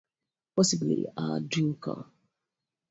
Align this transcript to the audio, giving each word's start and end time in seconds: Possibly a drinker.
Possibly 0.55 1.05
a 1.15 1.39
drinker. 1.41 2.07